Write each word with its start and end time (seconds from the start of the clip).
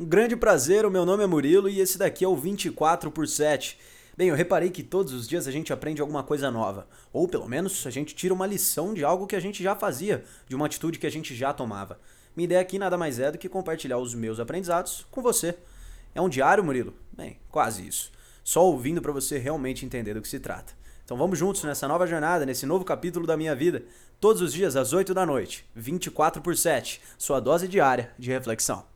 Um 0.00 0.06
grande 0.06 0.34
prazer, 0.34 0.86
o 0.86 0.90
meu 0.90 1.04
nome 1.04 1.24
é 1.24 1.26
Murilo 1.26 1.68
e 1.68 1.78
esse 1.78 1.98
daqui 1.98 2.24
é 2.24 2.26
o 2.26 2.34
24 2.34 3.10
por 3.10 3.28
7. 3.28 3.78
Bem, 4.16 4.30
eu 4.30 4.34
reparei 4.34 4.70
que 4.70 4.82
todos 4.82 5.12
os 5.12 5.28
dias 5.28 5.46
a 5.46 5.50
gente 5.50 5.74
aprende 5.74 6.00
alguma 6.00 6.22
coisa 6.22 6.50
nova, 6.50 6.88
ou 7.12 7.28
pelo 7.28 7.46
menos 7.46 7.86
a 7.86 7.90
gente 7.90 8.14
tira 8.14 8.32
uma 8.32 8.46
lição 8.46 8.94
de 8.94 9.04
algo 9.04 9.26
que 9.26 9.36
a 9.36 9.40
gente 9.40 9.62
já 9.62 9.76
fazia, 9.76 10.24
de 10.48 10.56
uma 10.56 10.64
atitude 10.64 10.98
que 10.98 11.06
a 11.06 11.10
gente 11.10 11.34
já 11.34 11.52
tomava. 11.52 12.00
Minha 12.34 12.46
ideia 12.46 12.62
aqui 12.62 12.78
nada 12.78 12.96
mais 12.96 13.18
é 13.18 13.30
do 13.30 13.36
que 13.36 13.46
compartilhar 13.46 13.98
os 13.98 14.14
meus 14.14 14.40
aprendizados 14.40 15.06
com 15.10 15.20
você. 15.20 15.54
É 16.14 16.20
um 16.22 16.30
diário, 16.30 16.64
Murilo? 16.64 16.94
Bem, 17.12 17.38
quase 17.50 17.86
isso. 17.86 18.10
Só 18.42 18.64
ouvindo 18.64 19.02
para 19.02 19.12
você 19.12 19.36
realmente 19.36 19.84
entender 19.84 20.14
do 20.14 20.22
que 20.22 20.28
se 20.28 20.40
trata. 20.40 20.72
Então 21.04 21.18
vamos 21.18 21.38
juntos 21.38 21.62
nessa 21.62 21.86
nova 21.86 22.06
jornada, 22.06 22.46
nesse 22.46 22.64
novo 22.64 22.86
capítulo 22.86 23.26
da 23.26 23.36
minha 23.36 23.54
vida, 23.54 23.84
todos 24.18 24.40
os 24.40 24.54
dias 24.54 24.76
às 24.76 24.94
8 24.94 25.12
da 25.12 25.26
noite, 25.26 25.68
24 25.74 26.40
por 26.40 26.56
7, 26.56 27.02
sua 27.18 27.38
dose 27.38 27.68
diária 27.68 28.10
de 28.18 28.30
reflexão. 28.30 28.89